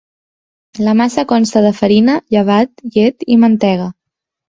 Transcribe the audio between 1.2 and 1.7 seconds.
consta